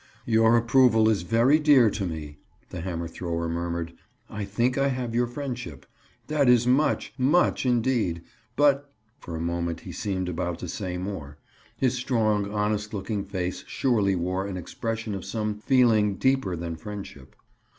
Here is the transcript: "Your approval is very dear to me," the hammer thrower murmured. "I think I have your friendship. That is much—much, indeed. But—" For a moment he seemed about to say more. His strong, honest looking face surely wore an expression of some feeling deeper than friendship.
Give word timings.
"Your 0.25 0.57
approval 0.57 1.09
is 1.09 1.21
very 1.21 1.59
dear 1.59 1.91
to 1.91 2.07
me," 2.07 2.39
the 2.71 2.81
hammer 2.81 3.07
thrower 3.07 3.47
murmured. 3.47 3.93
"I 4.31 4.45
think 4.45 4.75
I 4.75 4.87
have 4.87 5.13
your 5.13 5.27
friendship. 5.27 5.85
That 6.25 6.49
is 6.49 6.65
much—much, 6.65 7.67
indeed. 7.67 8.23
But—" 8.55 8.91
For 9.19 9.35
a 9.35 9.39
moment 9.39 9.81
he 9.81 9.91
seemed 9.91 10.27
about 10.27 10.57
to 10.57 10.67
say 10.67 10.97
more. 10.97 11.37
His 11.77 11.93
strong, 11.93 12.51
honest 12.51 12.95
looking 12.95 13.23
face 13.25 13.63
surely 13.67 14.15
wore 14.15 14.47
an 14.47 14.57
expression 14.57 15.13
of 15.13 15.23
some 15.23 15.53
feeling 15.59 16.15
deeper 16.15 16.55
than 16.55 16.77
friendship. 16.77 17.35